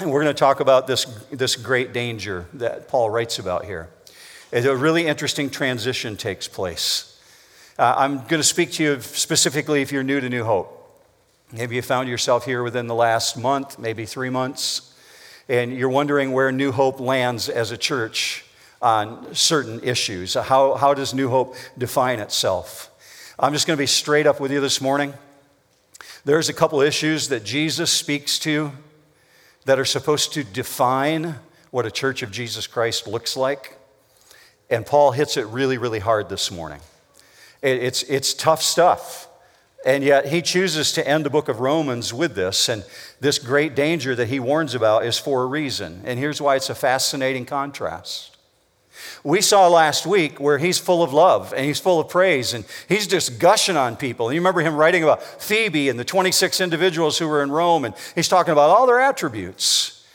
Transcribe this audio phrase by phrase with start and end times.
[0.00, 3.88] And we're going to talk about this, this great danger that Paul writes about here.
[4.52, 7.20] And a really interesting transition takes place.
[7.76, 10.74] Uh, I'm going to speak to you specifically if you're new to New Hope.
[11.52, 14.94] Maybe you found yourself here within the last month, maybe three months,
[15.48, 18.44] and you're wondering where New Hope lands as a church
[18.80, 20.34] on certain issues.
[20.34, 22.88] How, how does New Hope define itself?
[23.36, 25.12] I'm just going to be straight up with you this morning.
[26.24, 28.70] There's a couple issues that Jesus speaks to
[29.68, 31.34] that are supposed to define
[31.72, 33.76] what a church of Jesus Christ looks like.
[34.70, 36.80] And Paul hits it really, really hard this morning.
[37.60, 39.28] It's, it's tough stuff.
[39.84, 42.70] And yet he chooses to end the book of Romans with this.
[42.70, 42.82] And
[43.20, 46.00] this great danger that he warns about is for a reason.
[46.06, 48.37] And here's why it's a fascinating contrast.
[49.24, 52.64] We saw last week where he's full of love and he's full of praise and
[52.88, 54.32] he's just gushing on people.
[54.32, 57.94] You remember him writing about Phoebe and the 26 individuals who were in Rome, and
[58.14, 60.06] he's talking about all their attributes.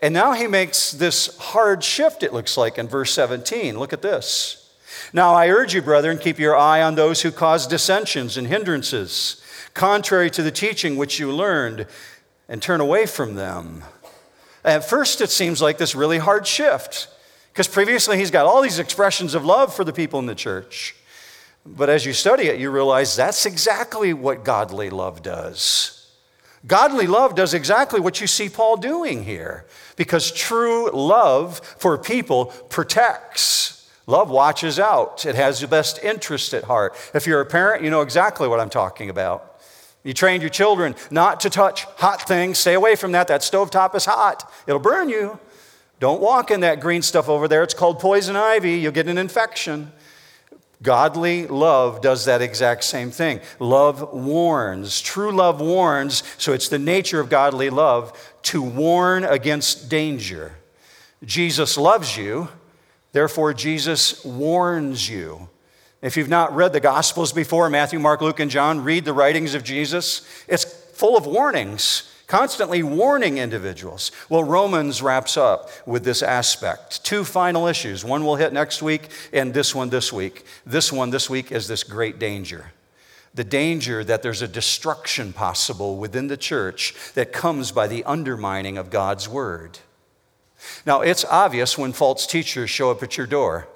[0.00, 3.78] And now he makes this hard shift, it looks like, in verse 17.
[3.78, 4.70] Look at this.
[5.12, 9.42] Now I urge you, brethren, keep your eye on those who cause dissensions and hindrances,
[9.74, 11.86] contrary to the teaching which you learned,
[12.48, 13.84] and turn away from them.
[14.64, 17.08] At first, it seems like this really hard shift.
[17.52, 20.96] Because previously he's got all these expressions of love for the people in the church.
[21.66, 26.10] But as you study it, you realize that's exactly what godly love does.
[26.66, 32.46] Godly love does exactly what you see Paul doing here because true love for people
[32.46, 33.90] protects.
[34.06, 36.94] Love watches out, it has your best interest at heart.
[37.14, 39.60] If you're a parent, you know exactly what I'm talking about.
[40.02, 43.28] You trained your children not to touch hot things, stay away from that.
[43.28, 45.38] That stovetop is hot, it'll burn you.
[46.02, 47.62] Don't walk in that green stuff over there.
[47.62, 48.72] It's called poison ivy.
[48.72, 49.92] You'll get an infection.
[50.82, 53.38] Godly love does that exact same thing.
[53.60, 55.00] Love warns.
[55.00, 60.56] True love warns, so it's the nature of godly love to warn against danger.
[61.24, 62.48] Jesus loves you,
[63.12, 65.48] therefore, Jesus warns you.
[66.00, 69.54] If you've not read the Gospels before Matthew, Mark, Luke, and John read the writings
[69.54, 70.28] of Jesus.
[70.48, 74.10] It's full of warnings constantly warning individuals.
[74.30, 77.04] Well, Romans wraps up with this aspect.
[77.04, 78.06] Two final issues.
[78.06, 80.46] One we'll hit next week, and this one this week.
[80.64, 82.72] This one this week is this great danger.
[83.34, 88.78] The danger that there's a destruction possible within the church that comes by the undermining
[88.78, 89.80] of God's word.
[90.86, 93.68] Now, it's obvious when false teachers show up at your door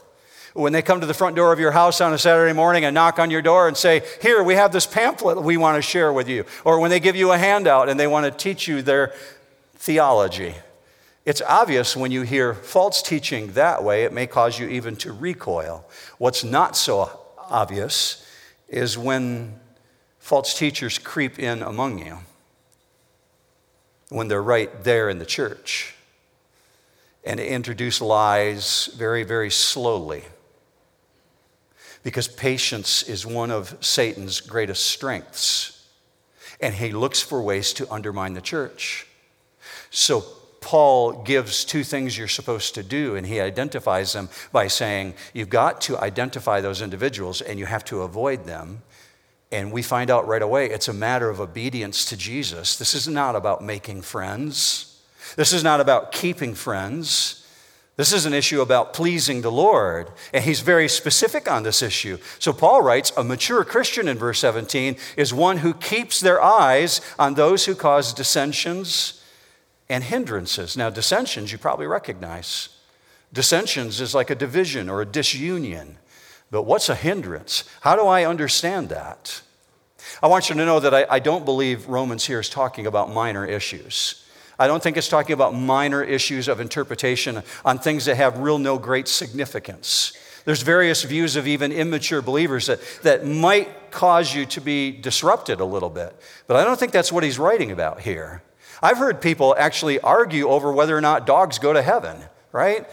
[0.56, 2.94] when they come to the front door of your house on a Saturday morning and
[2.94, 6.12] knock on your door and say, Here, we have this pamphlet we want to share
[6.12, 6.44] with you.
[6.64, 9.12] Or when they give you a handout and they want to teach you their
[9.74, 10.54] theology.
[11.26, 15.12] It's obvious when you hear false teaching that way, it may cause you even to
[15.12, 15.84] recoil.
[16.18, 18.24] What's not so obvious
[18.68, 19.58] is when
[20.18, 22.18] false teachers creep in among you,
[24.08, 25.94] when they're right there in the church
[27.24, 30.24] and introduce lies very, very slowly
[32.06, 35.88] because patience is one of Satan's greatest strengths.
[36.60, 39.08] And he looks for ways to undermine the church.
[39.90, 40.24] So
[40.60, 45.50] Paul gives two things you're supposed to do, and he identifies them by saying, You've
[45.50, 48.82] got to identify those individuals and you have to avoid them.
[49.50, 52.78] And we find out right away it's a matter of obedience to Jesus.
[52.78, 55.02] This is not about making friends,
[55.34, 57.42] this is not about keeping friends.
[57.96, 62.18] This is an issue about pleasing the Lord, and he's very specific on this issue.
[62.38, 67.00] So Paul writes a mature Christian in verse 17 is one who keeps their eyes
[67.18, 69.24] on those who cause dissensions
[69.88, 70.76] and hindrances.
[70.76, 72.68] Now, dissensions you probably recognize.
[73.32, 75.96] Dissensions is like a division or a disunion.
[76.50, 77.64] But what's a hindrance?
[77.80, 79.40] How do I understand that?
[80.22, 83.10] I want you to know that I, I don't believe Romans here is talking about
[83.10, 84.25] minor issues.
[84.58, 88.58] I don't think it's talking about minor issues of interpretation on things that have real
[88.58, 90.12] no great significance.
[90.46, 95.60] There's various views of even immature believers that, that might cause you to be disrupted
[95.60, 96.16] a little bit.
[96.46, 98.42] But I don't think that's what he's writing about here.
[98.80, 102.18] I've heard people actually argue over whether or not dogs go to heaven,
[102.52, 102.86] right?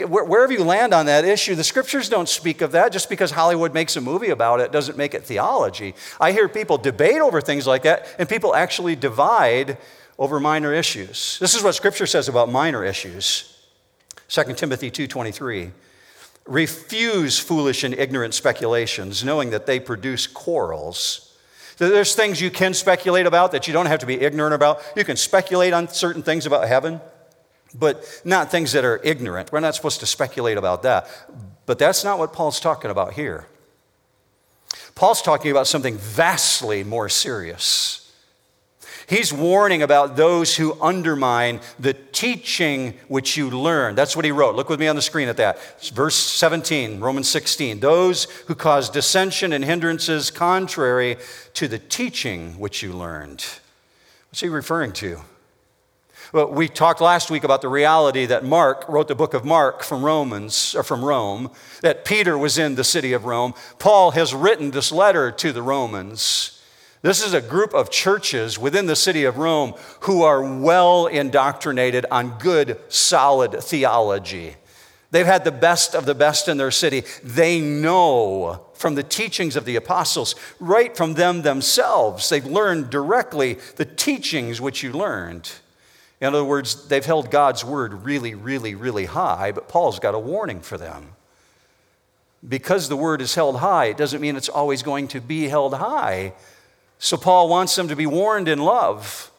[0.00, 2.90] Wherever you land on that issue, the scriptures don't speak of that.
[2.90, 5.94] Just because Hollywood makes a movie about it doesn't make it theology.
[6.20, 9.78] I hear people debate over things like that, and people actually divide
[10.18, 11.38] over minor issues.
[11.40, 13.56] This is what scripture says about minor issues.
[14.28, 15.72] 2 Timothy 2:23
[16.46, 21.32] Refuse foolish and ignorant speculations, knowing that they produce quarrels.
[21.78, 24.80] There's things you can speculate about that you don't have to be ignorant about.
[24.96, 27.00] You can speculate on certain things about heaven,
[27.74, 29.52] but not things that are ignorant.
[29.52, 31.08] We're not supposed to speculate about that.
[31.66, 33.46] But that's not what Paul's talking about here.
[34.94, 38.05] Paul's talking about something vastly more serious.
[39.08, 43.94] He's warning about those who undermine the teaching which you learn.
[43.94, 44.56] That's what he wrote.
[44.56, 45.58] Look with me on the screen at that.
[45.78, 47.78] It's verse 17, Romans 16.
[47.78, 51.18] Those who cause dissension and hindrances contrary
[51.54, 53.44] to the teaching which you learned.
[54.30, 55.20] What's he referring to?
[56.32, 59.84] Well, we talked last week about the reality that Mark wrote the book of Mark
[59.84, 63.54] from Romans or from Rome, that Peter was in the city of Rome.
[63.78, 66.55] Paul has written this letter to the Romans.
[67.02, 72.06] This is a group of churches within the city of Rome who are well indoctrinated
[72.10, 74.56] on good, solid theology.
[75.10, 77.04] They've had the best of the best in their city.
[77.22, 82.28] They know from the teachings of the apostles, right from them themselves.
[82.28, 85.50] They've learned directly the teachings which you learned.
[86.20, 90.18] In other words, they've held God's word really, really, really high, but Paul's got a
[90.18, 91.12] warning for them.
[92.46, 95.74] Because the word is held high, it doesn't mean it's always going to be held
[95.74, 96.32] high.
[96.98, 99.30] So Paul wants them to be warned in love.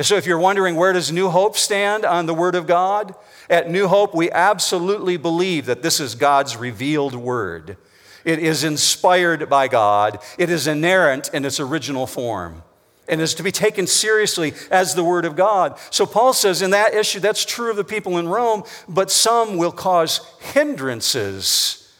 [0.00, 3.14] So if you're wondering where does New Hope stand on the Word of God,
[3.48, 7.78] at New Hope we absolutely believe that this is God's revealed Word.
[8.22, 12.62] It is inspired by God, it is inerrant in its original form,
[13.08, 15.78] and is to be taken seriously as the Word of God.
[15.90, 19.56] So Paul says in that issue, that's true of the people in Rome, but some
[19.56, 21.94] will cause hindrances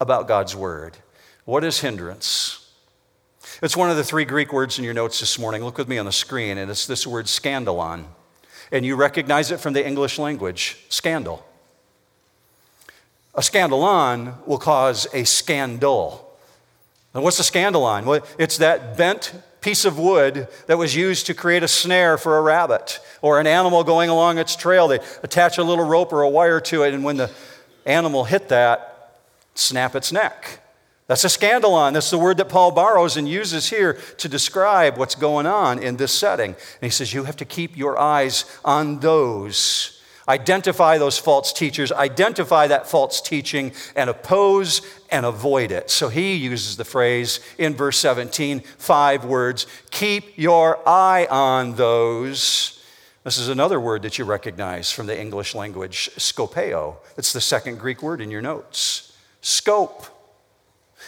[0.00, 0.96] about God's Word.
[1.44, 2.49] What is hindrance?
[3.62, 5.62] It's one of the three Greek words in your notes this morning.
[5.62, 8.04] Look with me on the screen, and it's this word scandalon.
[8.72, 11.44] And you recognize it from the English language scandal.
[13.34, 16.26] A scandalon will cause a scandal.
[17.12, 18.06] And what's a scandalon?
[18.06, 22.38] Well, it's that bent piece of wood that was used to create a snare for
[22.38, 24.88] a rabbit or an animal going along its trail.
[24.88, 27.30] They attach a little rope or a wire to it, and when the
[27.84, 29.20] animal hit that,
[29.54, 30.59] snap its neck.
[31.10, 31.94] That's a scandalon.
[31.94, 35.96] That's the word that Paul borrows and uses here to describe what's going on in
[35.96, 36.50] this setting.
[36.50, 40.00] And he says, You have to keep your eyes on those.
[40.28, 45.90] Identify those false teachers, identify that false teaching, and oppose and avoid it.
[45.90, 52.80] So he uses the phrase in verse 17, five words keep your eye on those.
[53.24, 56.98] This is another word that you recognize from the English language, scopeo.
[57.16, 59.12] It's the second Greek word in your notes.
[59.40, 60.06] Scope.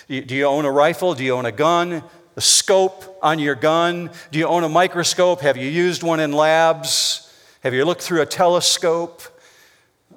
[0.08, 1.14] Do you own a rifle?
[1.14, 2.02] Do you own a gun?
[2.37, 4.10] A scope on your gun?
[4.31, 5.40] Do you own a microscope?
[5.43, 7.32] Have you used one in labs?
[7.62, 9.22] Have you looked through a telescope?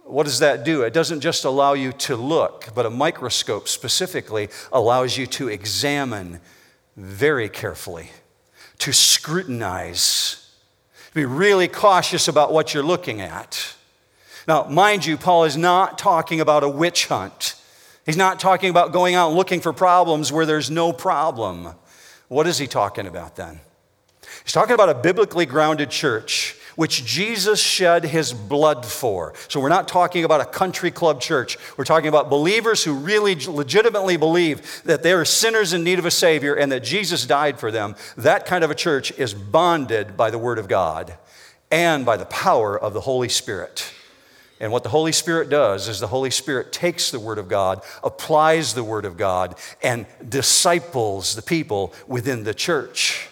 [0.05, 0.83] What does that do?
[0.83, 6.39] It doesn't just allow you to look, but a microscope specifically allows you to examine
[6.95, 8.11] very carefully,
[8.79, 10.51] to scrutinize,
[11.09, 13.75] to be really cautious about what you're looking at.
[14.47, 17.55] Now, mind you, Paul is not talking about a witch hunt.
[18.05, 21.69] He's not talking about going out looking for problems where there's no problem.
[22.27, 23.59] What is he talking about then?
[24.43, 29.33] He's talking about a biblically grounded church which Jesus shed his blood for.
[29.47, 31.57] So we're not talking about a country club church.
[31.77, 36.05] We're talking about believers who really legitimately believe that they are sinners in need of
[36.05, 37.95] a Savior and that Jesus died for them.
[38.17, 41.17] That kind of a church is bonded by the Word of God
[41.71, 43.91] and by the power of the Holy Spirit.
[44.59, 47.81] And what the Holy Spirit does is the Holy Spirit takes the Word of God,
[48.03, 53.27] applies the Word of God, and disciples the people within the church.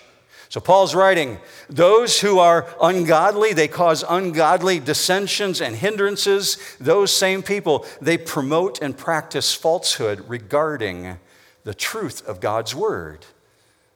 [0.49, 6.59] So Paul's writing, those who are ungodly, they cause ungodly dissensions and hindrances.
[6.80, 11.18] Those same people, they promote and practice falsehood regarding
[11.63, 13.25] the truth of God's Word.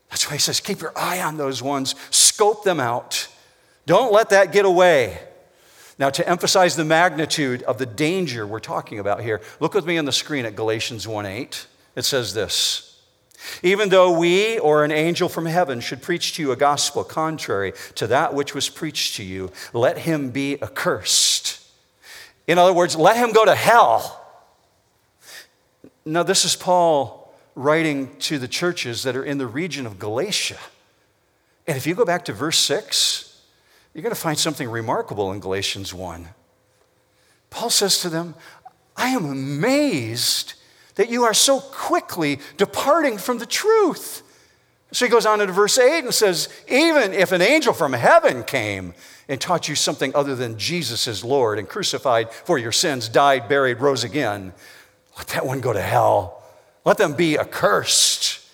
[0.10, 3.28] That's why he says, keep your eye on those ones, scope them out.
[3.86, 5.20] Don't let that get away.
[6.00, 9.98] Now, to emphasize the magnitude of the danger we're talking about here, look with me
[9.98, 11.68] on the screen at Galatians 1 8.
[11.96, 13.02] It says this
[13.64, 17.74] Even though we or an angel from heaven should preach to you a gospel contrary
[17.96, 21.68] to that which was preached to you, let him be accursed.
[22.46, 24.24] In other words, let him go to hell.
[26.06, 30.60] Now, this is Paul writing to the churches that are in the region of Galatia.
[31.66, 33.27] And if you go back to verse 6,
[33.98, 36.30] you're going to find something remarkable in Galatians 1.
[37.50, 38.36] Paul says to them,
[38.96, 40.54] I am amazed
[40.98, 44.22] that you are so quickly departing from the truth.
[44.92, 48.44] So he goes on into verse 8 and says, Even if an angel from heaven
[48.44, 48.94] came
[49.28, 53.50] and taught you something other than Jesus is Lord and crucified for your sins, died,
[53.50, 54.54] buried, rose again,
[55.18, 56.44] let that one go to hell.
[56.86, 58.48] Let them be accursed.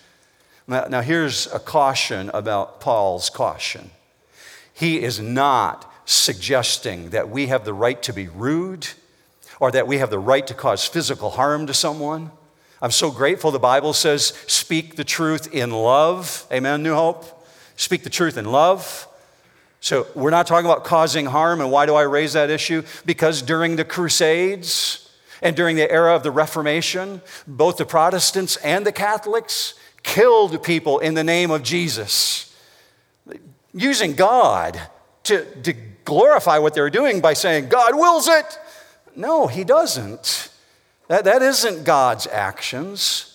[0.69, 3.91] Now, now here's a caution about Paul's caution.
[4.73, 8.87] He is not suggesting that we have the right to be rude
[9.59, 12.31] or that we have the right to cause physical harm to someone.
[12.81, 16.45] I'm so grateful the Bible says, speak the truth in love.
[16.51, 17.47] Amen, New Hope?
[17.77, 19.07] Speak the truth in love.
[19.79, 21.59] So, we're not talking about causing harm.
[21.59, 22.83] And why do I raise that issue?
[23.05, 25.09] Because during the Crusades
[25.41, 30.99] and during the era of the Reformation, both the Protestants and the Catholics killed people
[30.99, 32.52] in the name of Jesus,
[33.73, 34.79] using God
[35.23, 35.73] to, to
[36.05, 38.59] glorify what they're doing by saying, God wills it.
[39.15, 40.49] No, He doesn't.
[41.07, 43.29] That, that isn't God's actions.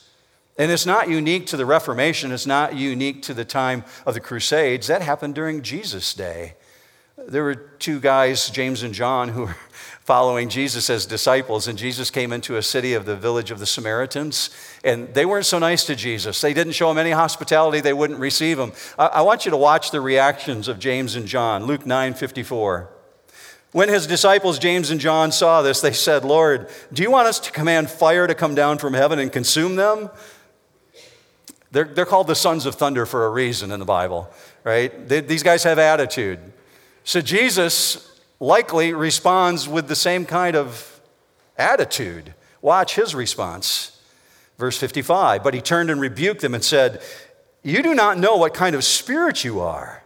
[0.57, 4.21] And it's not unique to the Reformation, it's not unique to the time of the
[4.21, 4.88] Crusades.
[4.88, 6.54] That happened during Jesus' day.
[7.16, 9.57] There were two guys, James and John, who were
[10.09, 13.67] following Jesus as disciples, and Jesus came into a city of the village of the
[13.67, 14.49] Samaritans,
[14.83, 16.41] and they weren't so nice to Jesus.
[16.41, 18.73] They didn't show him any hospitality, they wouldn't receive him.
[18.99, 22.88] I, want you to watch the reactions of James and John, Luke 9 54.
[23.73, 27.38] When his disciples, James and John, saw this, they said, Lord, do you want us
[27.41, 30.09] to command fire to come down from heaven and consume them?
[31.71, 34.31] They're, they're called the sons of thunder for a reason in the Bible,
[34.65, 35.07] right?
[35.07, 36.38] They, these guys have attitude.
[37.05, 38.08] So Jesus
[38.40, 41.00] likely responds with the same kind of
[41.57, 42.35] attitude.
[42.62, 44.00] Watch his response.
[44.59, 47.02] Verse 55 But he turned and rebuked them and said,
[47.62, 50.02] You do not know what kind of spirit you are,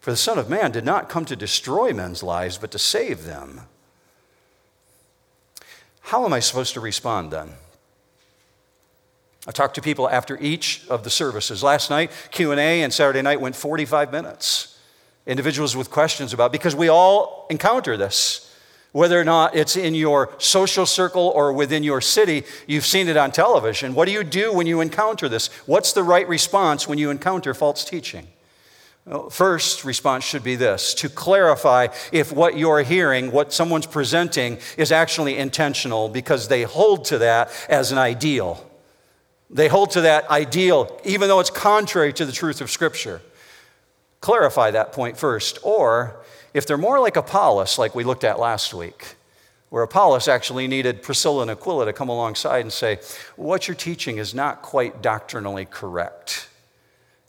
[0.00, 3.24] for the Son of Man did not come to destroy men's lives, but to save
[3.24, 3.62] them.
[6.00, 7.54] How am I supposed to respond then?
[9.46, 11.62] I talked to people after each of the services.
[11.62, 14.73] Last night, Q&A and Saturday night went 45 minutes.
[15.26, 18.50] Individuals with questions about because we all encounter this.
[18.92, 23.16] Whether or not it's in your social circle or within your city, you've seen it
[23.16, 23.94] on television.
[23.94, 25.48] What do you do when you encounter this?
[25.66, 28.28] What's the right response when you encounter false teaching?
[29.06, 34.58] Well, first response should be this to clarify if what you're hearing, what someone's presenting,
[34.78, 38.64] is actually intentional because they hold to that as an ideal.
[39.50, 43.20] They hold to that ideal, even though it's contrary to the truth of Scripture.
[44.24, 45.58] Clarify that point first.
[45.62, 46.16] Or
[46.54, 49.16] if they're more like Apollos, like we looked at last week,
[49.68, 53.00] where Apollos actually needed Priscilla and Aquila to come alongside and say,
[53.36, 56.48] What you're teaching is not quite doctrinally correct.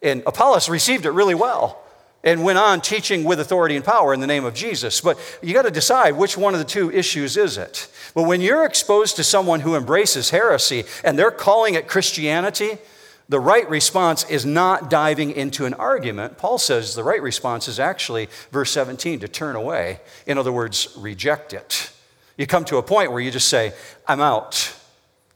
[0.02, 1.84] And Apollos received it really well
[2.24, 5.02] and went on teaching with authority and power in the name of Jesus.
[5.02, 7.90] But you got to decide which one of the two issues is it.
[8.14, 12.78] But when you're exposed to someone who embraces heresy and they're calling it Christianity,
[13.27, 16.38] the right response is not diving into an argument.
[16.38, 20.00] Paul says the right response is actually, verse 17, to turn away.
[20.27, 21.91] In other words, reject it.
[22.38, 23.74] You come to a point where you just say,
[24.08, 24.75] I'm out.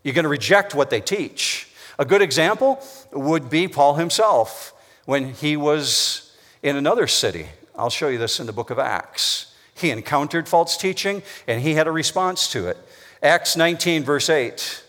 [0.04, 1.68] You're going to reject what they teach.
[1.98, 4.74] A good example would be Paul himself
[5.06, 7.48] when he was in another city.
[7.76, 9.56] I'll show you this in the book of Acts.
[9.74, 12.78] He encountered false teaching and he had a response to it.
[13.24, 14.84] Acts 19, verse 8.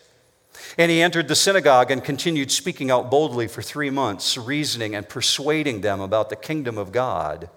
[0.77, 5.07] And he entered the synagogue and continued speaking out boldly for three months, reasoning and
[5.07, 7.49] persuading them about the kingdom of God.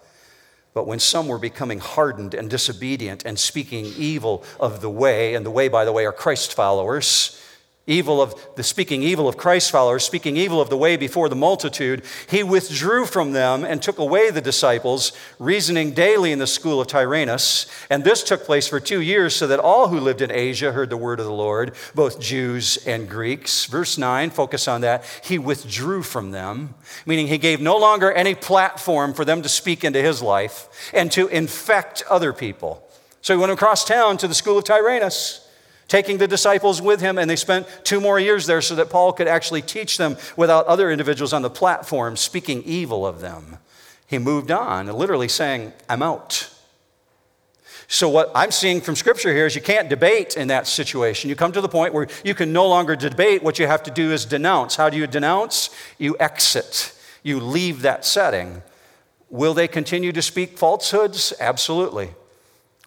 [0.73, 5.47] But when some were becoming hardened and disobedient and speaking evil of the way, and
[5.47, 7.41] the way, by the way, are Christ followers,
[7.87, 11.37] evil of the speaking evil of Christ's followers, speaking evil of the way before the
[11.37, 16.81] multitude, he withdrew from them and took away the disciples, reasoning daily in the school
[16.81, 17.67] of Tyrannus.
[17.91, 20.89] And this took place for two years, so that all who lived in Asia heard
[20.89, 23.67] the word of the Lord, both Jews and Greeks.
[23.67, 25.05] Verse 9, focus on that.
[25.23, 26.75] He withdrew from them,
[27.05, 31.13] meaning he gave no longer any platform for them to speak into his life and
[31.13, 32.89] to infect other people.
[33.21, 35.44] So he went across town to the school of Tyrannus
[35.89, 39.13] taking the disciples with him, and they spent two more years there so that Paul
[39.13, 43.59] could actually teach them without other individuals on the platform speaking evil of them.
[44.07, 46.51] He moved on, literally saying, I'm out.
[47.87, 51.29] So, what I'm seeing from Scripture here is you can't debate in that situation.
[51.29, 53.43] You come to the point where you can no longer debate.
[53.43, 54.77] What you have to do is denounce.
[54.77, 55.71] How do you denounce?
[55.99, 58.63] You exit, you leave that setting.
[59.29, 61.33] Will they continue to speak falsehoods?
[61.41, 62.11] Absolutely.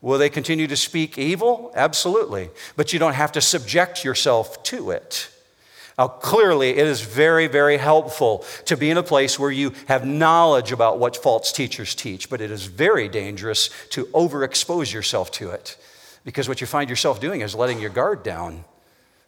[0.01, 1.71] Will they continue to speak evil?
[1.75, 2.49] Absolutely.
[2.75, 5.29] But you don't have to subject yourself to it.
[5.97, 10.05] Now, clearly, it is very, very helpful to be in a place where you have
[10.05, 15.49] knowledge about what false teachers teach, but it is very dangerous to overexpose yourself to
[15.49, 15.75] it
[16.23, 18.65] because what you find yourself doing is letting your guard down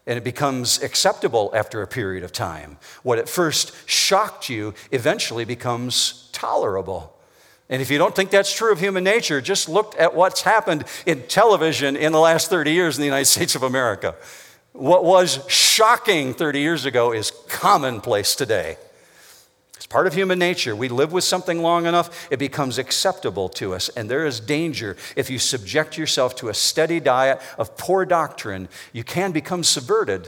[0.05, 2.77] and it becomes acceptable after a period of time.
[3.03, 7.15] What at first shocked you eventually becomes tolerable.
[7.69, 10.85] And if you don't think that's true of human nature, just look at what's happened
[11.05, 14.15] in television in the last 30 years in the United States of America.
[14.73, 18.77] What was shocking 30 years ago is commonplace today.
[19.75, 20.75] It's part of human nature.
[20.75, 23.89] We live with something long enough, it becomes acceptable to us.
[23.89, 28.67] And there is danger if you subject yourself to a steady diet of poor doctrine,
[28.93, 30.27] you can become subverted.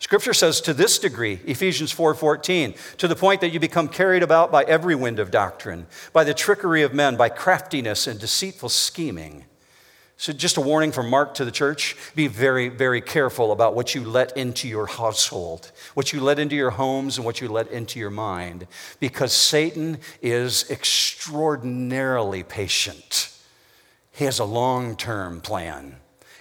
[0.00, 4.50] Scripture says to this degree, Ephesians 4:14, to the point that you become carried about
[4.50, 9.44] by every wind of doctrine, by the trickery of men, by craftiness and deceitful scheming.
[10.16, 13.94] So just a warning from Mark to the church, be very very careful about what
[13.94, 17.68] you let into your household, what you let into your homes and what you let
[17.68, 18.66] into your mind
[19.00, 23.28] because Satan is extraordinarily patient.
[24.12, 25.96] He has a long-term plan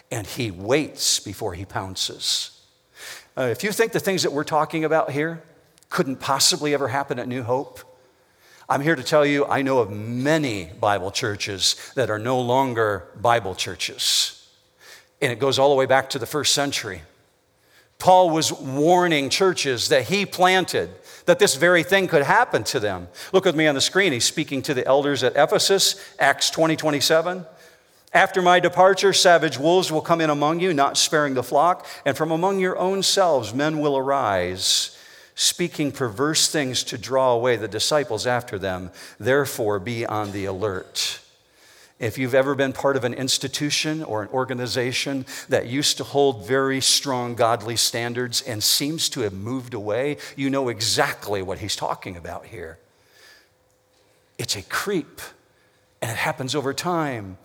[0.10, 2.59] and he waits before he pounces.
[3.40, 5.42] Uh, if you think the things that we're talking about here
[5.88, 7.80] couldn't possibly ever happen at New Hope,
[8.68, 13.08] I'm here to tell you I know of many Bible churches that are no longer
[13.16, 14.46] Bible churches.
[15.22, 17.02] And it goes all the way back to the first century.
[17.98, 20.90] Paul was warning churches that he planted
[21.26, 23.08] that this very thing could happen to them.
[23.32, 24.12] Look with me on the screen.
[24.12, 27.46] He's speaking to the elders at Ephesus, Acts 20 27.
[28.12, 32.18] After my departure, savage wolves will come in among you, not sparing the flock, and
[32.18, 34.98] from among your own selves men will arise,
[35.36, 38.90] speaking perverse things to draw away the disciples after them.
[39.20, 41.20] Therefore, be on the alert.
[42.00, 46.48] If you've ever been part of an institution or an organization that used to hold
[46.48, 51.76] very strong godly standards and seems to have moved away, you know exactly what he's
[51.76, 52.80] talking about here.
[54.40, 55.22] It's a creep,
[56.02, 57.38] and it happens over time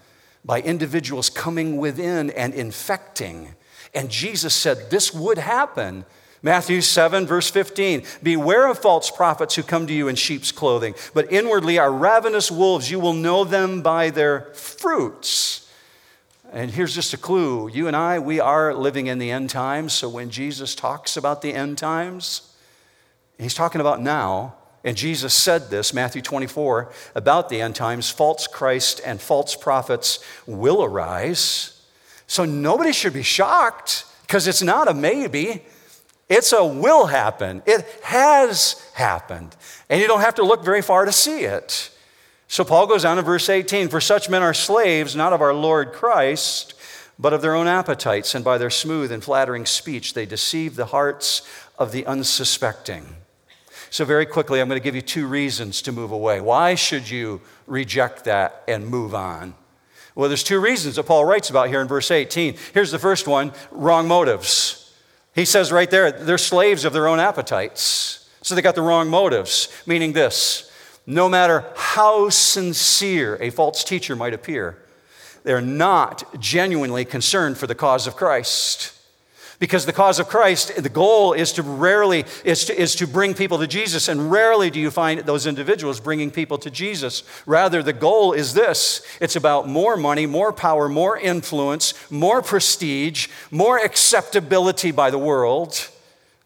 [0.45, 3.55] by individuals coming within and infecting.
[3.95, 6.05] And Jesus said this would happen.
[6.43, 10.95] Matthew 7, verse 15 Beware of false prophets who come to you in sheep's clothing,
[11.15, 12.91] but inwardly are ravenous wolves.
[12.91, 15.71] You will know them by their fruits.
[16.53, 19.93] And here's just a clue you and I, we are living in the end times.
[19.93, 22.55] So when Jesus talks about the end times,
[23.39, 24.55] he's talking about now.
[24.85, 30.23] And Jesus said this, Matthew 24, about the end times false Christ and false prophets
[30.47, 31.83] will arise.
[32.27, 35.63] So nobody should be shocked because it's not a maybe,
[36.29, 37.63] it's a will happen.
[37.65, 39.57] It has happened.
[39.89, 41.91] And you don't have to look very far to see it.
[42.47, 45.55] So Paul goes on in verse 18 For such men are slaves, not of our
[45.55, 46.75] Lord Christ,
[47.19, 50.87] but of their own appetites, and by their smooth and flattering speech they deceive the
[50.87, 51.43] hearts
[51.79, 53.17] of the unsuspecting.
[53.95, 56.41] So, very quickly, I'm going to give you two reasons to move away.
[56.41, 59.55] Why should you reject that and move on?
[60.17, 62.57] Well, there's two reasons that Paul writes about here in verse 18.
[62.73, 64.93] Here's the first one wrong motives.
[65.33, 68.29] He says right there, they're slaves of their own appetites.
[68.43, 70.73] So they got the wrong motives, meaning this
[71.07, 74.77] no matter how sincere a false teacher might appear,
[75.45, 78.94] they're not genuinely concerned for the cause of Christ.
[79.65, 83.33] Because the cause of Christ, the goal is to rarely, is to, is to bring
[83.33, 87.23] people to Jesus, and rarely do you find those individuals bringing people to Jesus.
[87.47, 93.29] Rather, the goal is this it's about more money, more power, more influence, more prestige,
[93.51, 95.89] more acceptability by the world,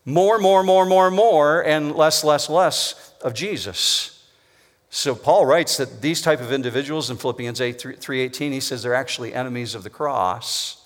[0.05, 4.29] more, more, more, more, more, and less, less, less of Jesus.
[4.91, 8.95] So Paul writes that these type of individuals in Philippians 8, 3.18, he says they're
[8.95, 10.78] actually enemies of the cross.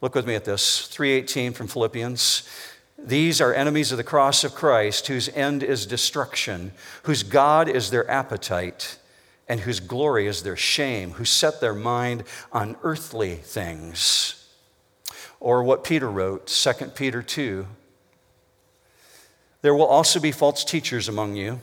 [0.00, 2.48] Look with me at this 318 from Philippians.
[2.98, 6.72] These are enemies of the cross of Christ, whose end is destruction,
[7.04, 8.98] whose God is their appetite,
[9.48, 14.46] and whose glory is their shame, who set their mind on earthly things.
[15.40, 17.66] Or what Peter wrote, 2 Peter 2.
[19.62, 21.60] There will also be false teachers among you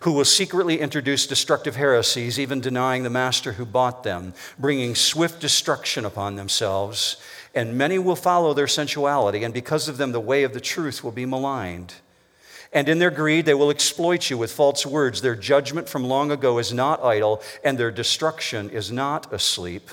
[0.00, 5.40] who will secretly introduce destructive heresies, even denying the master who bought them, bringing swift
[5.40, 7.16] destruction upon themselves
[7.56, 11.02] and many will follow their sensuality, and because of them, the way of the truth
[11.02, 11.94] will be maligned.
[12.70, 15.22] And in their greed, they will exploit you with false words.
[15.22, 19.88] Their judgment from long ago is not idle, and their destruction is not asleep.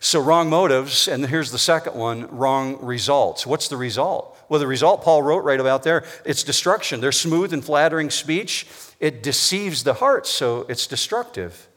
[0.00, 3.46] So, wrong motives, and here's the second one wrong results.
[3.46, 4.34] What's the result?
[4.50, 7.00] Well, the result Paul wrote right about there it's destruction.
[7.00, 8.66] Their smooth and flattering speech,
[8.98, 11.68] it deceives the heart, so it's destructive.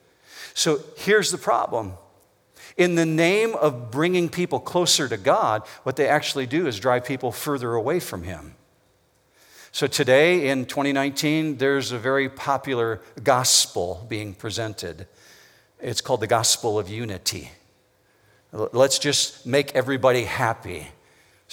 [0.53, 1.93] So, here's the problem
[2.75, 7.05] in the name of bringing people closer to God, what they actually do is drive
[7.05, 8.55] people further away from Him.
[9.71, 15.07] So today in 2019, there's a very popular gospel being presented.
[15.79, 17.51] It's called the gospel of unity.
[18.51, 20.87] Let's just make everybody happy.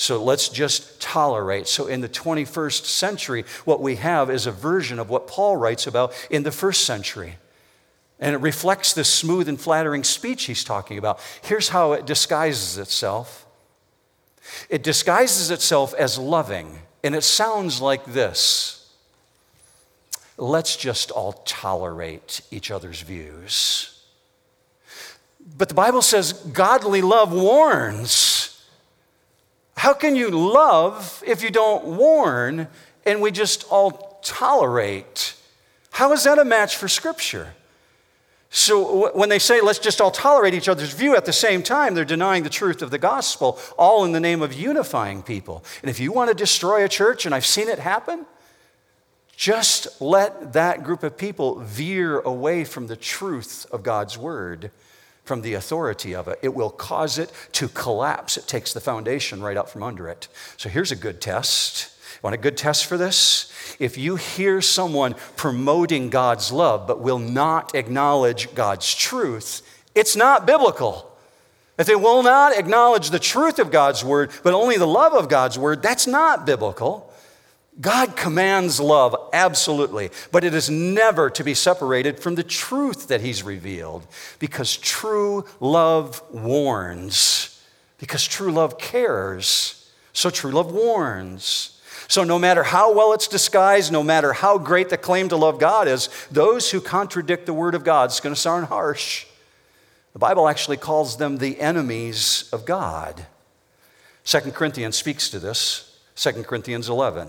[0.01, 1.69] So let's just tolerate.
[1.69, 5.87] So, in the 21st century, what we have is a version of what Paul writes
[5.87, 7.37] about in the first century.
[8.19, 11.21] And it reflects this smooth and flattering speech he's talking about.
[11.43, 13.45] Here's how it disguises itself
[14.71, 18.91] it disguises itself as loving, and it sounds like this
[20.39, 24.03] let's just all tolerate each other's views.
[25.59, 28.50] But the Bible says godly love warns.
[29.81, 32.69] How can you love if you don't warn
[33.07, 35.35] and we just all tolerate?
[35.91, 37.55] How is that a match for Scripture?
[38.51, 41.95] So when they say let's just all tolerate each other's view at the same time,
[41.95, 45.65] they're denying the truth of the gospel, all in the name of unifying people.
[45.81, 48.27] And if you want to destroy a church, and I've seen it happen,
[49.35, 54.73] just let that group of people veer away from the truth of God's word,
[55.31, 56.41] from the authority of it.
[56.43, 58.37] It will cause it to collapse.
[58.37, 60.27] It takes the foundation right out from under it.
[60.57, 61.89] So here's a good test.
[62.21, 63.77] Want a good test for this?
[63.79, 69.63] If you hear someone promoting God's love but will not acknowledge God's truth,
[69.95, 71.17] it's not biblical.
[71.79, 75.29] If they will not acknowledge the truth of God's word, but only the love of
[75.29, 77.10] God's word, that's not biblical.
[77.81, 83.21] God commands love, absolutely, but it is never to be separated from the truth that
[83.21, 84.07] He's revealed
[84.39, 87.63] because true love warns,
[87.99, 91.81] because true love cares, so true love warns.
[92.09, 95.61] So, no matter how well it's disguised, no matter how great the claim to love
[95.61, 99.27] God is, those who contradict the Word of God, it's going to sound harsh.
[100.13, 103.27] The Bible actually calls them the enemies of God.
[104.25, 107.29] 2 Corinthians speaks to this, 2 Corinthians 11.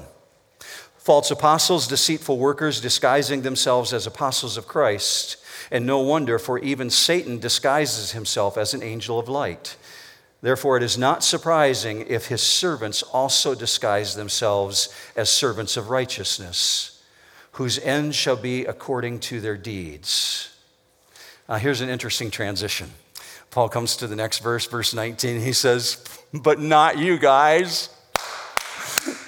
[1.01, 5.35] False apostles, deceitful workers, disguising themselves as apostles of Christ.
[5.71, 9.77] And no wonder, for even Satan disguises himself as an angel of light.
[10.41, 17.01] Therefore, it is not surprising if his servants also disguise themselves as servants of righteousness,
[17.53, 20.55] whose end shall be according to their deeds.
[21.49, 22.91] Now, here's an interesting transition.
[23.49, 25.41] Paul comes to the next verse, verse 19.
[25.41, 27.89] He says, But not you guys.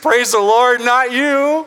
[0.03, 1.62] Praise the Lord, not you.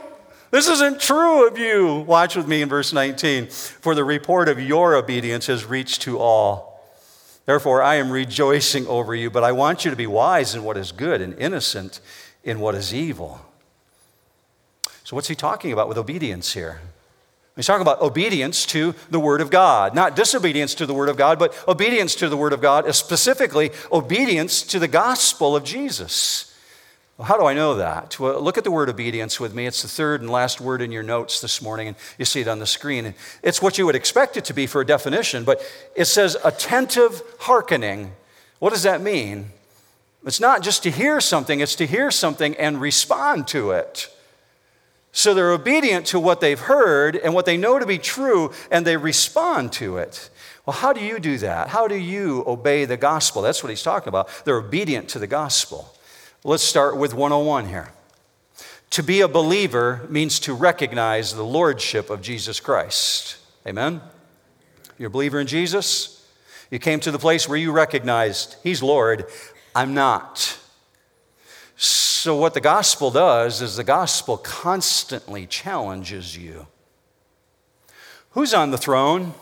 [0.56, 1.96] This isn't true of you.
[2.06, 3.48] Watch with me in verse 19.
[3.48, 6.82] For the report of your obedience has reached to all.
[7.44, 10.78] Therefore, I am rejoicing over you, but I want you to be wise in what
[10.78, 12.00] is good and innocent
[12.42, 13.38] in what is evil.
[15.04, 16.80] So, what's he talking about with obedience here?
[17.54, 21.18] He's talking about obedience to the Word of God, not disobedience to the Word of
[21.18, 26.55] God, but obedience to the Word of God, specifically obedience to the gospel of Jesus.
[27.18, 28.20] Well, how do I know that?
[28.20, 29.66] Well, look at the word obedience with me.
[29.66, 32.48] It's the third and last word in your notes this morning, and you see it
[32.48, 33.14] on the screen.
[33.42, 35.62] It's what you would expect it to be for a definition, but
[35.94, 38.12] it says attentive hearkening.
[38.58, 39.52] What does that mean?
[40.26, 44.10] It's not just to hear something, it's to hear something and respond to it.
[45.12, 48.86] So they're obedient to what they've heard and what they know to be true, and
[48.86, 50.28] they respond to it.
[50.66, 51.68] Well, how do you do that?
[51.68, 53.40] How do you obey the gospel?
[53.40, 54.28] That's what he's talking about.
[54.44, 55.95] They're obedient to the gospel.
[56.48, 57.88] Let's start with 101 here.
[58.90, 63.38] To be a believer means to recognize the lordship of Jesus Christ.
[63.66, 64.00] Amen?
[64.96, 66.24] You're a believer in Jesus?
[66.70, 69.24] You came to the place where you recognized He's Lord.
[69.74, 70.56] I'm not.
[71.74, 76.68] So, what the gospel does is the gospel constantly challenges you.
[78.30, 79.34] Who's on the throne?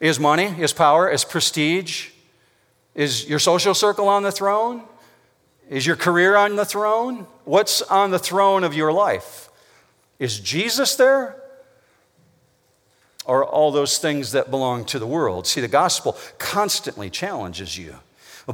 [0.00, 2.08] Is money, is power, is prestige?
[2.96, 4.82] Is your social circle on the throne?
[5.68, 7.26] Is your career on the throne?
[7.44, 9.48] What's on the throne of your life?
[10.18, 11.42] Is Jesus there?
[13.24, 15.46] Or all those things that belong to the world?
[15.46, 17.96] See, the gospel constantly challenges you.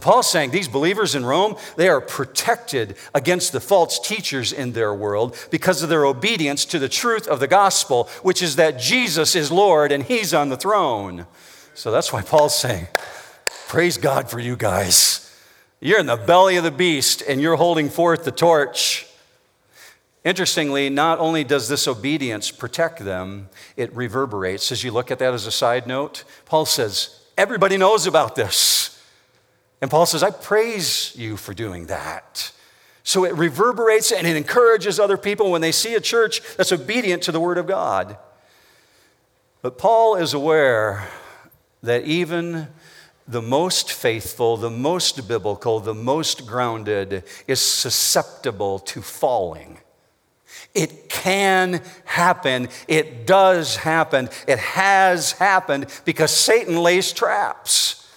[0.00, 4.94] Paul's saying these believers in Rome, they are protected against the false teachers in their
[4.94, 9.36] world because of their obedience to the truth of the gospel, which is that Jesus
[9.36, 11.26] is Lord and he's on the throne.
[11.74, 12.88] So that's why Paul's saying,
[13.68, 15.31] Praise God for you guys.
[15.84, 19.04] You're in the belly of the beast and you're holding forth the torch.
[20.22, 24.70] Interestingly, not only does this obedience protect them, it reverberates.
[24.70, 29.02] As you look at that as a side note, Paul says, Everybody knows about this.
[29.80, 32.52] And Paul says, I praise you for doing that.
[33.02, 37.24] So it reverberates and it encourages other people when they see a church that's obedient
[37.24, 38.16] to the Word of God.
[39.62, 41.08] But Paul is aware
[41.82, 42.68] that even
[43.26, 49.78] the most faithful, the most biblical, the most grounded is susceptible to falling.
[50.74, 52.68] It can happen.
[52.88, 54.28] It does happen.
[54.46, 58.08] It has happened because Satan lays traps.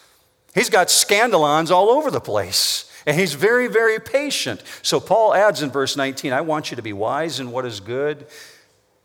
[0.54, 2.92] He's got scandalons all over the place.
[3.06, 4.64] And he's very, very patient.
[4.82, 7.80] So Paul adds in verse 19 I want you to be wise in what is
[7.80, 8.26] good,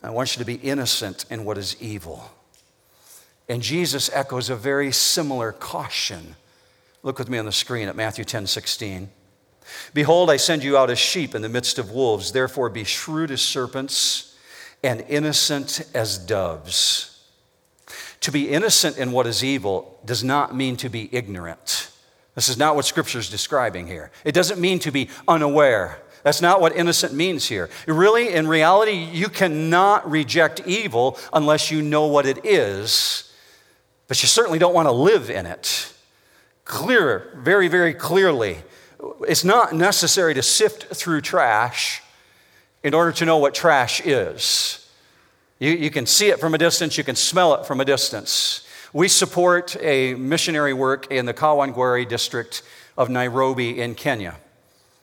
[0.03, 2.31] I want you to be innocent in what is evil.
[3.51, 6.37] And Jesus echoes a very similar caution.
[7.03, 9.11] Look with me on the screen at Matthew 10 16.
[9.93, 12.31] Behold, I send you out as sheep in the midst of wolves.
[12.31, 14.39] Therefore, be shrewd as serpents
[14.85, 17.25] and innocent as doves.
[18.21, 21.91] To be innocent in what is evil does not mean to be ignorant.
[22.37, 24.13] This is not what Scripture is describing here.
[24.25, 26.01] It doesn't mean to be unaware.
[26.23, 27.69] That's not what innocent means here.
[27.89, 33.27] Really, in reality, you cannot reject evil unless you know what it is,
[34.11, 35.93] but you certainly don't want to live in it.
[36.65, 38.57] Clear, very, very clearly.
[39.29, 42.03] It's not necessary to sift through trash
[42.83, 44.91] in order to know what trash is.
[45.61, 48.67] You, you can see it from a distance, you can smell it from a distance.
[48.93, 52.65] We support a missionary work in the Kawangware district
[52.99, 54.39] of Nairobi in Kenya.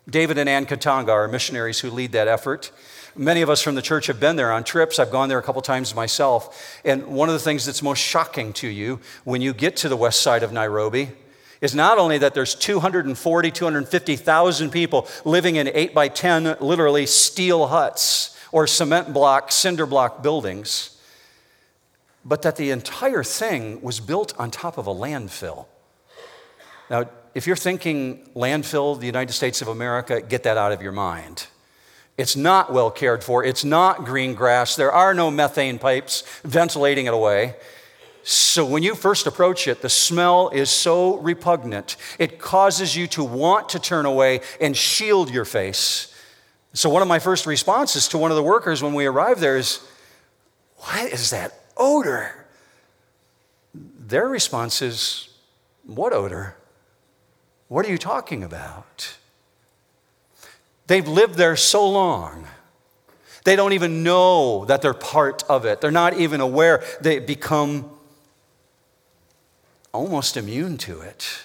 [0.10, 2.72] David and Ann Katanga are missionaries who lead that effort.
[3.18, 5.00] Many of us from the church have been there on trips.
[5.00, 6.80] I've gone there a couple times myself.
[6.86, 9.98] And one of the things that's most shocking to you when you get to the
[9.98, 11.10] west side of Nairobi
[11.60, 17.68] is not only that there's 240, 250,000 people living in 8 by 10, literally steel
[17.68, 20.98] huts or cement block, cinder block buildings
[22.28, 25.66] but that the entire thing was built on top of a landfill.
[26.90, 30.92] Now, if you're thinking landfill, the United States of America, get that out of your
[30.92, 31.48] mind.
[32.18, 33.44] It's not well cared for.
[33.44, 34.76] It's not green grass.
[34.76, 37.56] There are no methane pipes ventilating it away.
[38.24, 43.24] So when you first approach it, the smell is so repugnant, it causes you to
[43.24, 46.14] want to turn away and shield your face.
[46.74, 49.56] So one of my first responses to one of the workers when we arrived there
[49.56, 49.80] is,
[50.78, 52.48] What is that odor.
[53.74, 55.30] Their response is,
[55.86, 56.56] What odor?
[57.68, 59.17] What are you talking about?
[60.88, 62.48] They've lived there so long.
[63.44, 65.80] They don't even know that they're part of it.
[65.80, 66.84] They're not even aware.
[67.02, 67.90] They become
[69.94, 71.44] almost immune to it.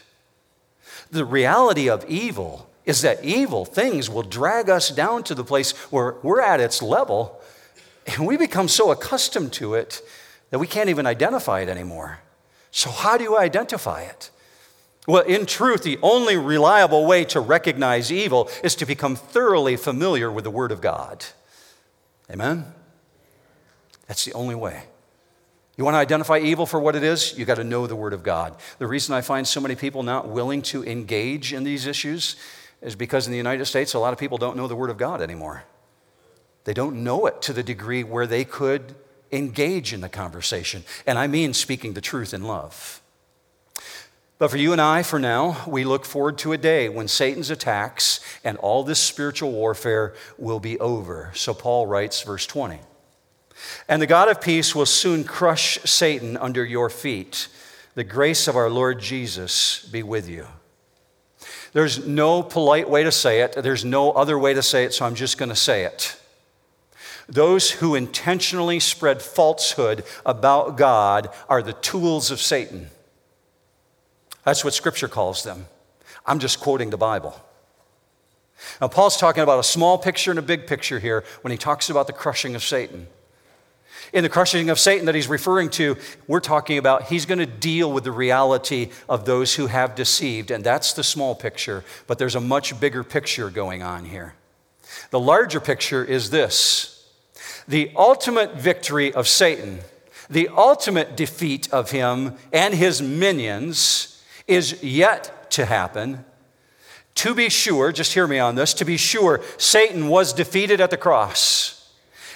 [1.11, 5.73] The reality of evil is that evil things will drag us down to the place
[5.93, 7.41] where we're at its level,
[8.07, 10.03] and we become so accustomed to it
[10.51, 12.19] that we can't even identify it anymore.
[12.71, 14.31] So, how do you identify it?
[15.07, 20.31] Well, in truth, the only reliable way to recognize evil is to become thoroughly familiar
[20.31, 21.25] with the Word of God.
[22.31, 22.73] Amen?
[24.07, 24.85] That's the only way.
[25.77, 27.37] You want to identify evil for what it is?
[27.37, 28.55] You got to know the Word of God.
[28.79, 32.37] The reason I find so many people not willing to engage in these issues
[32.81, 34.99] is because in the United States, a lot of people don't know the Word of
[34.99, 35.65] God anymore.
[36.65, 38.95] They don't know it to the degree where they could
[39.33, 40.85] engage in the conversation.
[41.07, 43.02] And I mean speaking the truth in love.
[44.43, 47.49] But for you and I, for now, we look forward to a day when Satan's
[47.49, 51.31] attacks and all this spiritual warfare will be over.
[51.33, 52.81] So Paul writes, verse 20.
[53.89, 57.47] And the God of peace will soon crush Satan under your feet.
[57.95, 60.49] The grace of our Lord Jesus be with you.
[61.73, 65.07] There's no polite way to say it, there's no other way to say it, so
[65.07, 66.21] I'm just going to say it.
[67.29, 72.91] Those who intentionally spread falsehood about God are the tools of Satan.
[74.45, 75.67] That's what Scripture calls them.
[76.27, 77.35] I'm just quoting the Bible.
[78.81, 81.91] Now, Paul's talking about a small picture and a big picture here when he talks
[81.91, 83.07] about the crushing of Satan.
[84.13, 87.47] In the crushing of Satan that he's referring to, we're talking about he's going to
[87.47, 92.19] deal with the reality of those who have deceived, and that's the small picture, but
[92.19, 94.35] there's a much bigger picture going on here.
[95.11, 97.09] The larger picture is this
[97.69, 99.81] the ultimate victory of Satan,
[100.29, 104.12] the ultimate defeat of him and his minions
[104.55, 106.25] is yet to happen.
[107.17, 110.91] To be sure, just hear me on this, to be sure, Satan was defeated at
[110.91, 111.91] the cross.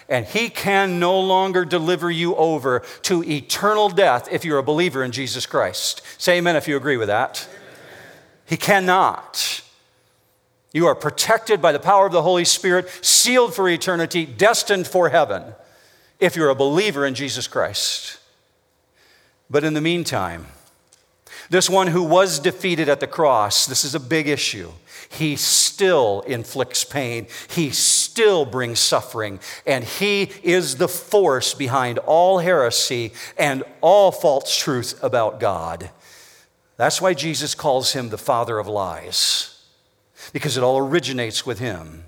[0.08, 5.02] And he can no longer deliver you over to eternal death if you're a believer
[5.02, 6.02] in Jesus Christ.
[6.18, 7.48] Say amen if you agree with that.
[8.44, 9.62] He cannot.
[10.72, 15.08] You are protected by the power of the Holy Spirit, sealed for eternity, destined for
[15.08, 15.42] heaven,
[16.20, 18.18] if you're a believer in Jesus Christ.
[19.50, 20.46] But in the meantime,
[21.50, 24.70] this one who was defeated at the cross, this is a big issue.
[25.08, 27.26] He still inflicts pain.
[27.48, 29.40] He still brings suffering.
[29.66, 35.90] And he is the force behind all heresy and all false truth about God.
[36.76, 39.56] That's why Jesus calls him the father of lies
[40.32, 42.04] because it all originates with Him.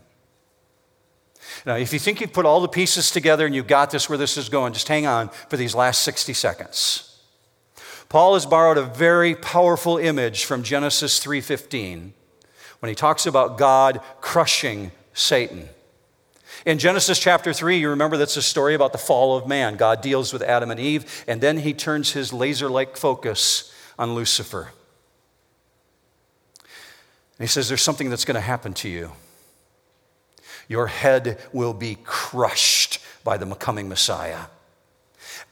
[1.66, 4.18] Now, if you think you've put all the pieces together and you've got this where
[4.18, 7.07] this is going, just hang on for these last 60 seconds.
[8.08, 12.14] Paul has borrowed a very powerful image from Genesis 3:15
[12.80, 15.68] when he talks about God crushing Satan.
[16.64, 19.76] In Genesis chapter 3, you remember that's a story about the fall of man.
[19.76, 24.14] God deals with Adam and Eve, and then he turns his laser like focus on
[24.14, 24.72] Lucifer.
[27.38, 29.12] And he says, There's something that's going to happen to you.
[30.66, 34.46] Your head will be crushed by the coming Messiah.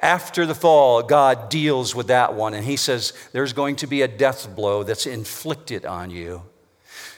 [0.01, 4.03] After the fall, God deals with that one, and He says there's going to be
[4.03, 6.43] a death blow that's inflicted on you.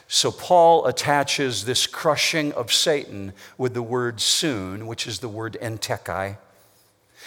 [0.07, 5.59] So Paul attaches this crushing of Satan with the word soon, which is the word
[5.61, 6.39] entekai.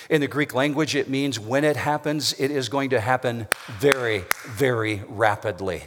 [0.09, 4.23] In the Greek language, it means when it happens, it is going to happen very,
[4.47, 5.83] very rapidly.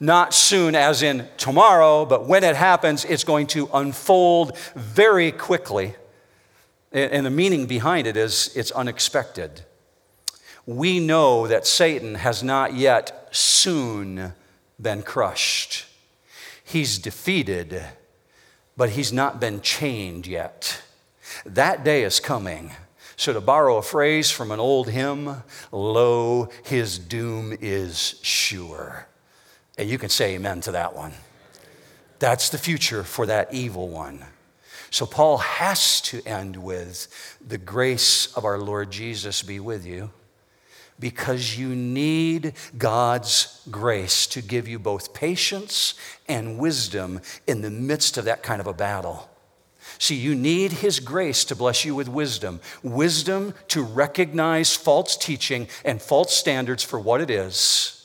[0.00, 5.96] Not soon, as in tomorrow, but when it happens, it's going to unfold very quickly.
[6.92, 9.62] And the meaning behind it is it's unexpected.
[10.66, 14.34] We know that Satan has not yet soon
[14.80, 15.86] been crushed.
[16.62, 17.82] He's defeated,
[18.76, 20.82] but he's not been chained yet.
[21.44, 22.72] That day is coming.
[23.16, 29.06] So, to borrow a phrase from an old hymn, lo, his doom is sure.
[29.78, 31.12] And you can say amen to that one.
[32.18, 34.24] That's the future for that evil one.
[34.92, 40.10] So, Paul has to end with the grace of our Lord Jesus be with you
[41.00, 45.94] because you need God's grace to give you both patience
[46.28, 49.30] and wisdom in the midst of that kind of a battle.
[49.96, 55.68] See, you need His grace to bless you with wisdom wisdom to recognize false teaching
[55.86, 58.01] and false standards for what it is,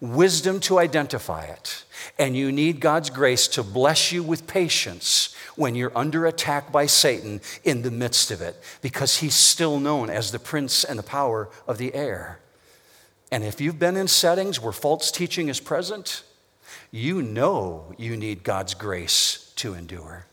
[0.00, 1.84] wisdom to identify it.
[2.18, 6.86] And you need God's grace to bless you with patience when you're under attack by
[6.86, 11.02] Satan in the midst of it, because he's still known as the prince and the
[11.02, 12.40] power of the air.
[13.30, 16.22] And if you've been in settings where false teaching is present,
[16.90, 20.26] you know you need God's grace to endure.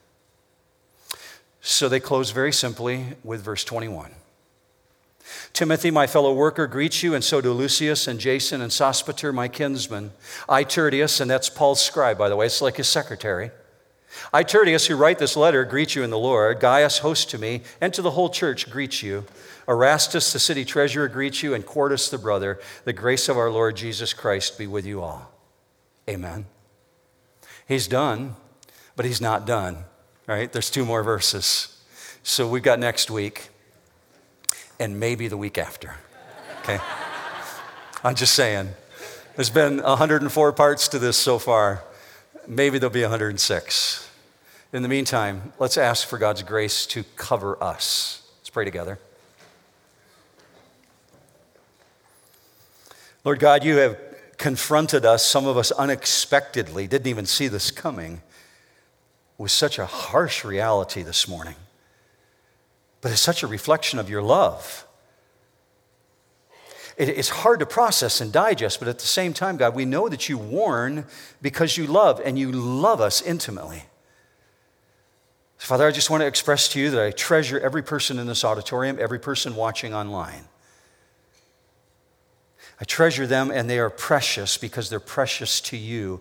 [1.62, 4.12] So they close very simply with verse 21.
[5.54, 9.48] Timothy, my fellow worker, greets you, and so do Lucius and Jason and Sosipater, my
[9.48, 10.12] kinsman.
[10.48, 13.52] I, Tertius, and that's Paul's scribe, by the way, it's like his secretary.
[14.34, 16.60] I, Tertius, who write this letter, greet you in the Lord.
[16.60, 19.26] Gaius, host to me, and to the whole church, greets you.
[19.68, 22.60] Erastus, the city treasurer, greets you, and Quartus, the brother.
[22.84, 25.32] The grace of our Lord Jesus Christ be with you all.
[26.10, 26.46] Amen.
[27.68, 28.36] He's done,
[28.96, 29.86] but he's not done.
[30.28, 30.52] Right?
[30.52, 31.82] There's two more verses.
[32.24, 33.51] So we've got next week
[34.82, 35.96] and maybe the week after.
[36.62, 36.80] Okay?
[38.04, 38.70] I'm just saying.
[39.36, 41.84] There's been 104 parts to this so far.
[42.48, 44.10] Maybe there'll be 106.
[44.74, 48.28] In the meantime, let's ask for God's grace to cover us.
[48.39, 48.98] Let's pray together.
[53.24, 54.00] Lord God, you have
[54.38, 58.24] confronted us, some of us unexpectedly, didn't even see this coming,
[59.38, 61.56] with such a harsh reality this morning.
[63.02, 64.86] But it's such a reflection of your love.
[66.98, 70.30] It's hard to process and digest, but at the same time, God, we know that
[70.30, 71.06] you warn
[71.42, 73.86] because you love and you love us intimately.
[75.58, 78.44] Father, I just want to express to you that I treasure every person in this
[78.44, 80.46] auditorium, every person watching online.
[82.80, 86.20] I treasure them and they are precious because they're precious to you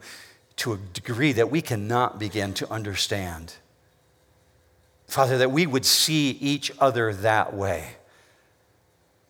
[0.57, 3.55] to a degree that we cannot begin to understand.
[5.11, 7.97] Father, that we would see each other that way,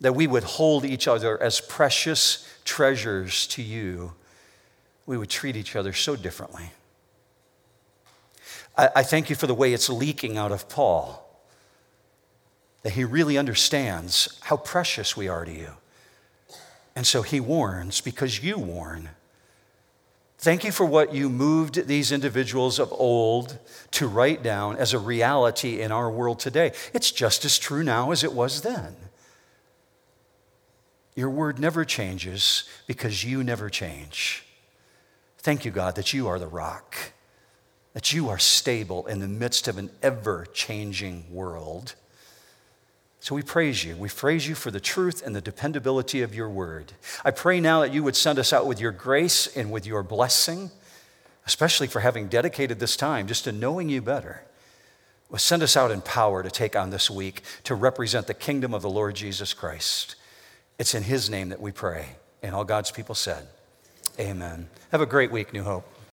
[0.03, 4.13] that we would hold each other as precious treasures to you.
[5.07, 6.73] We would treat each other so differently.
[8.77, 11.27] I, I thank you for the way it's leaking out of Paul,
[12.83, 15.71] that he really understands how precious we are to you.
[16.95, 19.09] And so he warns because you warn.
[20.41, 23.59] Thank you for what you moved these individuals of old
[23.91, 26.73] to write down as a reality in our world today.
[26.95, 28.97] It's just as true now as it was then.
[31.15, 34.43] Your word never changes because you never change.
[35.37, 36.97] Thank you, God, that you are the rock,
[37.93, 41.97] that you are stable in the midst of an ever changing world.
[43.21, 43.97] So we praise you.
[43.97, 46.93] We praise you for the truth and the dependability of your word.
[47.23, 50.03] I pray now that you would send us out with your grace and with your
[50.03, 50.71] blessing,
[51.47, 54.43] especially for having dedicated this time just to knowing you better.
[55.29, 58.73] Well, send us out in power to take on this week to represent the kingdom
[58.73, 60.17] of the Lord Jesus Christ.
[60.79, 62.17] It's in his name that we pray.
[62.43, 63.47] And all God's people said,
[64.19, 64.69] Amen.
[64.93, 65.87] Have a great week, New Hope.